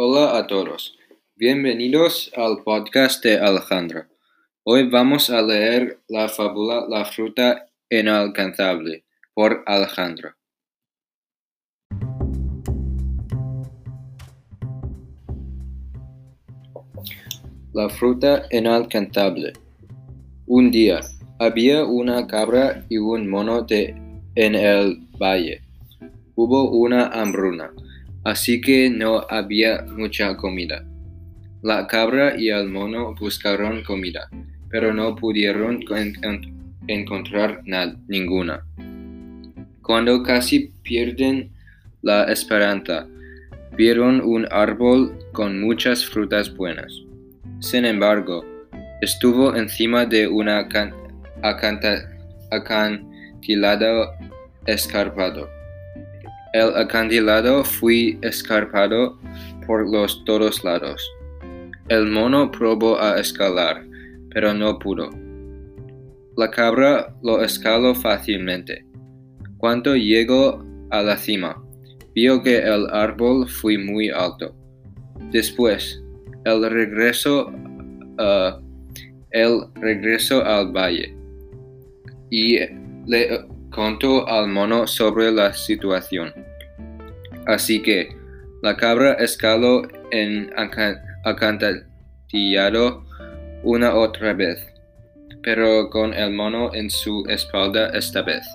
Hola 0.00 0.38
a 0.38 0.46
todos, 0.46 0.96
bienvenidos 1.34 2.30
al 2.36 2.62
podcast 2.62 3.20
de 3.24 3.36
Alejandro. 3.36 4.04
Hoy 4.62 4.88
vamos 4.88 5.28
a 5.28 5.42
leer 5.42 5.98
la 6.06 6.28
fábula 6.28 6.86
La 6.88 7.04
fruta 7.04 7.66
inalcanzable 7.90 9.02
por 9.34 9.64
Alejandro. 9.66 10.36
La 17.72 17.88
fruta 17.88 18.44
inalcanzable. 18.52 19.54
Un 20.46 20.70
día 20.70 21.00
había 21.40 21.84
una 21.84 22.24
cabra 22.28 22.86
y 22.88 22.98
un 22.98 23.28
mono 23.28 23.62
de, 23.62 23.96
en 24.36 24.54
el 24.54 25.00
valle. 25.20 25.60
Hubo 26.36 26.70
una 26.70 27.08
hambruna 27.08 27.72
así 28.24 28.60
que 28.60 28.90
no 28.90 29.26
había 29.28 29.82
mucha 29.82 30.36
comida. 30.36 30.84
La 31.62 31.86
cabra 31.86 32.38
y 32.38 32.50
el 32.50 32.68
mono 32.68 33.14
buscaron 33.14 33.82
comida, 33.82 34.28
pero 34.70 34.94
no 34.94 35.16
pudieron 35.16 35.80
encontrar 36.86 37.62
ninguna. 38.06 38.64
Cuando 39.82 40.22
casi 40.22 40.72
pierden 40.82 41.50
la 42.02 42.24
esperanza, 42.24 43.06
vieron 43.76 44.20
un 44.20 44.46
árbol 44.50 45.18
con 45.32 45.60
muchas 45.60 46.04
frutas 46.04 46.54
buenas. 46.54 46.92
Sin 47.60 47.84
embargo, 47.84 48.44
estuvo 49.00 49.56
encima 49.56 50.06
de 50.06 50.28
un 50.28 50.48
acantilado 52.52 54.12
escarpado 54.66 55.57
el 56.52 56.76
acantilado 56.76 57.64
fue 57.64 58.18
escarpado 58.22 59.18
por 59.66 59.90
los 59.90 60.24
todos 60.24 60.64
lados. 60.64 61.02
El 61.88 62.10
mono 62.10 62.50
probó 62.50 63.00
a 63.00 63.18
escalar, 63.18 63.84
pero 64.30 64.54
no 64.54 64.78
pudo. 64.78 65.10
La 66.36 66.50
cabra 66.50 67.14
lo 67.22 67.42
escaló 67.42 67.94
fácilmente. 67.94 68.84
Cuando 69.58 69.96
llegó 69.96 70.64
a 70.90 71.02
la 71.02 71.16
cima, 71.16 71.60
vio 72.14 72.42
que 72.42 72.58
el 72.58 72.86
árbol 72.90 73.48
fue 73.48 73.76
muy 73.76 74.10
alto. 74.10 74.54
Después, 75.32 76.02
el 76.44 76.70
regreso, 76.70 77.50
uh, 78.18 79.70
regreso 79.80 80.44
al 80.44 80.72
valle 80.72 81.14
y 82.30 82.58
le 83.06 83.46
contó 83.70 84.28
al 84.28 84.48
mono 84.48 84.86
sobre 84.86 85.30
la 85.30 85.52
situación. 85.52 86.32
Así 87.46 87.80
que 87.82 88.16
la 88.62 88.76
cabra 88.76 89.14
escaló 89.14 89.82
en 90.10 90.50
acantilado 91.24 93.04
una 93.62 93.94
otra 93.94 94.32
vez, 94.34 94.66
pero 95.42 95.88
con 95.90 96.12
el 96.14 96.32
mono 96.32 96.74
en 96.74 96.90
su 96.90 97.24
espalda 97.28 97.90
esta 97.90 98.22
vez. 98.22 98.46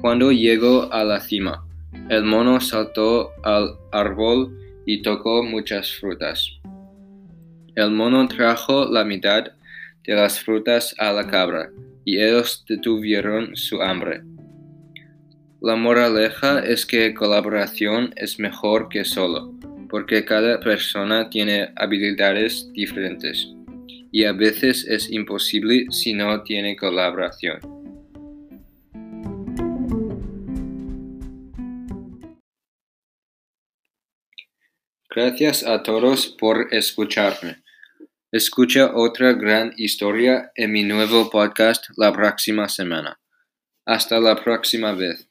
Cuando 0.00 0.30
llegó 0.30 0.92
a 0.92 1.02
la 1.04 1.20
cima, 1.20 1.64
el 2.08 2.24
mono 2.24 2.60
saltó 2.60 3.32
al 3.42 3.76
árbol 3.92 4.56
y 4.86 5.02
tocó 5.02 5.42
muchas 5.42 5.92
frutas. 5.92 6.58
El 7.74 7.90
mono 7.90 8.26
trajo 8.28 8.86
la 8.86 9.04
mitad 9.04 9.44
de 10.04 10.14
las 10.14 10.40
frutas 10.40 10.94
a 10.98 11.12
la 11.12 11.26
cabra, 11.26 11.70
y 12.08 12.22
ellos 12.22 12.64
detuvieron 12.66 13.54
su 13.54 13.82
hambre. 13.82 14.22
La 15.60 15.76
moraleja 15.76 16.60
es 16.60 16.86
que 16.86 17.12
colaboración 17.12 18.14
es 18.16 18.38
mejor 18.38 18.88
que 18.88 19.04
solo, 19.04 19.52
porque 19.90 20.24
cada 20.24 20.58
persona 20.58 21.28
tiene 21.28 21.70
habilidades 21.76 22.72
diferentes 22.72 23.46
y 24.10 24.24
a 24.24 24.32
veces 24.32 24.86
es 24.88 25.12
imposible 25.12 25.84
si 25.90 26.14
no 26.14 26.42
tiene 26.44 26.76
colaboración. 26.76 27.60
Gracias 35.14 35.62
a 35.66 35.82
todos 35.82 36.34
por 36.40 36.68
escucharme. 36.72 37.67
Escucha 38.30 38.94
otra 38.94 39.32
gran 39.32 39.72
historia 39.78 40.52
en 40.54 40.70
mi 40.70 40.84
nuevo 40.84 41.30
podcast 41.30 41.86
la 41.96 42.12
próxima 42.12 42.68
semana. 42.68 43.18
Hasta 43.86 44.20
la 44.20 44.36
próxima 44.44 44.92
vez. 44.92 45.27